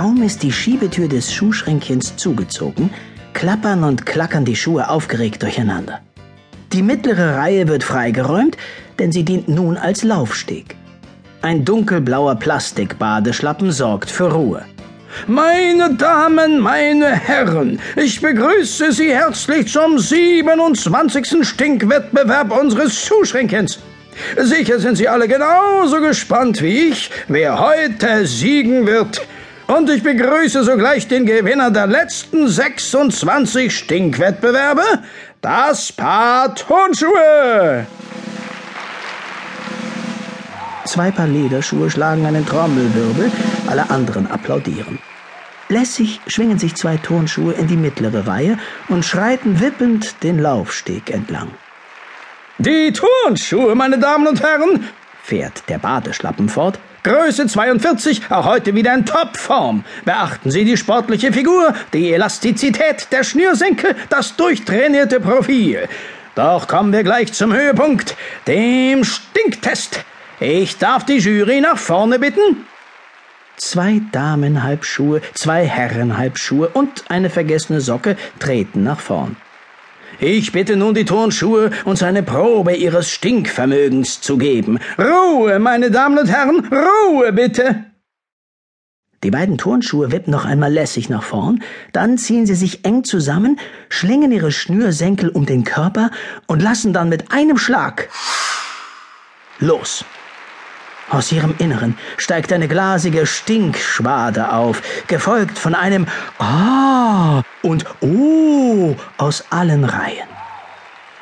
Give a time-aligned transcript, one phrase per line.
[0.00, 2.88] Kaum ist die Schiebetür des Schuhschränkchens zugezogen,
[3.34, 6.00] klappern und klackern die Schuhe aufgeregt durcheinander.
[6.72, 8.56] Die mittlere Reihe wird freigeräumt,
[8.98, 10.74] denn sie dient nun als Laufsteg.
[11.42, 14.64] Ein dunkelblauer Plastikbadeschlappen sorgt für Ruhe.
[15.26, 21.46] Meine Damen, meine Herren, ich begrüße Sie herzlich zum 27.
[21.46, 23.78] Stinkwettbewerb unseres Schuhschränkchens.
[24.38, 29.20] Sicher sind Sie alle genauso gespannt wie ich, wer heute siegen wird.
[29.76, 34.82] Und ich begrüße sogleich den Gewinner der letzten 26 Stinkwettbewerbe,
[35.40, 37.86] das Paar Turnschuhe.
[40.86, 43.30] Zwei Paar Lederschuhe schlagen einen Trommelwirbel,
[43.68, 44.98] alle anderen applaudieren.
[45.68, 48.58] Lässig schwingen sich zwei Turnschuhe in die mittlere Reihe
[48.88, 51.52] und schreiten wippend den Laufsteg entlang.
[52.58, 54.88] Die Turnschuhe, meine Damen und Herren,
[55.22, 59.84] fährt der Badeschlappen fort, Größe 42, auch heute wieder in Topform.
[60.04, 65.88] Beachten Sie die sportliche Figur, die Elastizität der Schnürsenkel, das durchtrainierte Profil.
[66.34, 68.16] Doch kommen wir gleich zum Höhepunkt,
[68.46, 70.04] dem Stinktest.
[70.40, 72.66] Ich darf die Jury nach vorne bitten.
[73.56, 79.36] Zwei Damenhalbschuhe, zwei Herrenhalbschuhe und eine vergessene Socke treten nach vorn.
[80.22, 84.78] Ich bitte nun die Turnschuhe, uns eine Probe ihres Stinkvermögens zu geben.
[84.98, 87.86] Ruhe, meine Damen und Herren, Ruhe bitte.
[89.24, 93.58] Die beiden Turnschuhe wippen noch einmal lässig nach vorn, dann ziehen sie sich eng zusammen,
[93.88, 96.10] schlingen ihre Schnürsenkel um den Körper
[96.46, 98.10] und lassen dann mit einem Schlag
[99.58, 100.04] los.
[101.10, 106.06] Aus ihrem Inneren steigt eine glasige Stinkschwade auf, gefolgt von einem
[106.38, 110.28] Ah und Oh aus allen Reihen.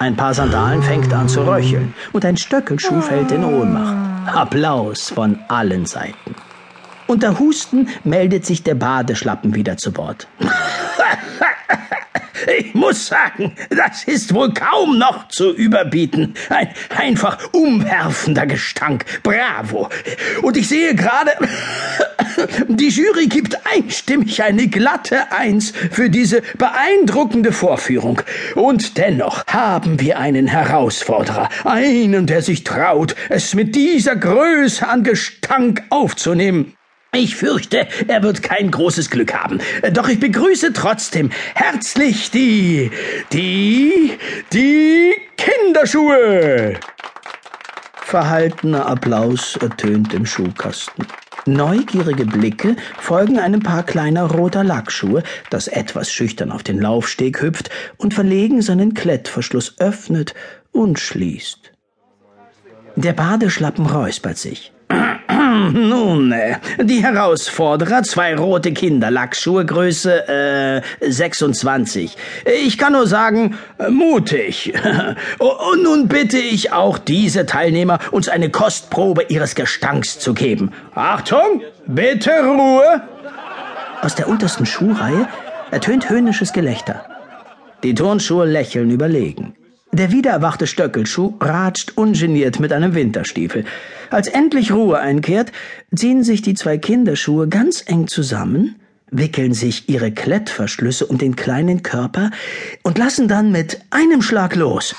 [0.00, 4.34] Ein paar Sandalen fängt an zu röcheln und ein Stöckelschuh fällt in Ohnmacht.
[4.34, 6.34] Applaus von allen Seiten.
[7.06, 10.26] Unter Husten meldet sich der Badeschlappen wieder zu Wort.
[12.46, 16.34] Ich muss sagen, das ist wohl kaum noch zu überbieten.
[16.48, 19.04] Ein einfach umwerfender Gestank.
[19.22, 19.88] Bravo.
[20.42, 21.32] Und ich sehe gerade,
[22.68, 28.22] die Jury gibt einstimmig eine glatte Eins für diese beeindruckende Vorführung.
[28.54, 35.02] Und dennoch haben wir einen Herausforderer, einen, der sich traut, es mit dieser Größe an
[35.02, 36.75] Gestank aufzunehmen.
[37.16, 39.58] Ich fürchte, er wird kein großes Glück haben.
[39.94, 42.90] Doch ich begrüße trotzdem herzlich die,
[43.32, 44.12] die,
[44.52, 46.74] die Kinderschuhe.
[47.94, 51.06] Verhaltener Applaus ertönt im Schuhkasten.
[51.46, 57.70] Neugierige Blicke folgen einem Paar kleiner roter Lackschuhe, das etwas schüchtern auf den Laufsteg hüpft
[57.96, 60.34] und verlegen seinen Klettverschluss öffnet
[60.70, 61.72] und schließt.
[62.96, 64.74] Der Badeschlappen räuspert sich.
[65.56, 70.28] Nun, äh, die Herausforderer, zwei rote Kinderlackschuhe, Größe
[71.00, 72.16] äh, 26.
[72.64, 74.74] Ich kann nur sagen, äh, mutig.
[75.38, 80.72] Und nun bitte ich auch diese Teilnehmer, uns eine Kostprobe ihres Gestanks zu geben.
[80.94, 83.02] Achtung, bitte Ruhe.
[84.02, 85.26] Aus der untersten Schuhreihe
[85.70, 87.06] ertönt höhnisches Gelächter.
[87.82, 89.54] Die Turnschuhe lächeln überlegen.
[89.96, 93.64] Der wiedererwachte Stöckelschuh ratscht ungeniert mit einem Winterstiefel.
[94.10, 95.52] Als endlich Ruhe einkehrt,
[95.94, 98.76] ziehen sich die zwei Kinderschuhe ganz eng zusammen,
[99.10, 102.30] wickeln sich ihre Klettverschlüsse um den kleinen Körper
[102.82, 104.94] und lassen dann mit einem Schlag los.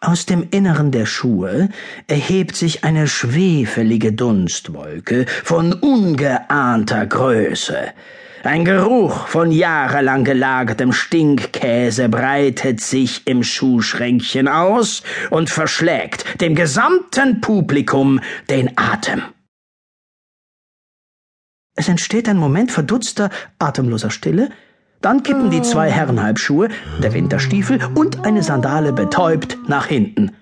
[0.00, 1.70] Aus dem Inneren der Schuhe
[2.06, 7.94] erhebt sich eine schwefelige Dunstwolke von ungeahnter Größe.
[8.42, 17.42] Ein Geruch von jahrelang gelagertem Stinkkäse breitet sich im Schuhschränkchen aus und verschlägt dem gesamten
[17.42, 18.18] Publikum
[18.48, 19.22] den Atem.
[21.76, 23.28] Es entsteht ein Moment verdutzter,
[23.58, 24.48] atemloser Stille,
[25.02, 26.68] dann kippen die zwei Herrenhalbschuhe,
[27.02, 30.32] der Winterstiefel und eine Sandale betäubt nach hinten.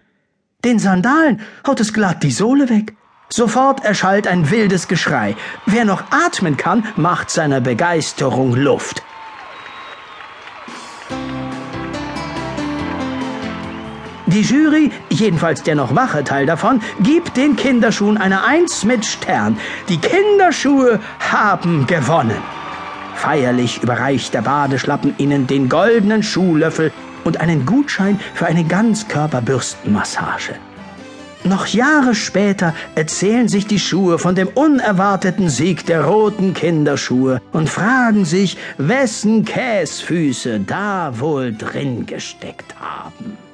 [0.64, 2.94] Den Sandalen haut es glatt die Sohle weg.
[3.30, 5.36] Sofort erschallt ein wildes Geschrei.
[5.66, 9.02] Wer noch atmen kann, macht seiner Begeisterung Luft.
[14.26, 19.58] Die Jury, jedenfalls der noch wache Teil davon, gibt den Kinderschuhen eine Eins mit Stern.
[19.88, 22.42] Die Kinderschuhe haben gewonnen.
[23.14, 26.92] Feierlich überreicht der Badeschlappen ihnen den goldenen Schuhlöffel
[27.24, 30.56] und einen Gutschein für eine Ganzkörperbürstenmassage.
[31.44, 37.70] Noch Jahre später erzählen sich die Schuhe von dem unerwarteten Sieg der roten Kinderschuhe und
[37.70, 43.47] fragen sich, wessen Käsfüße da wohl drin gesteckt haben.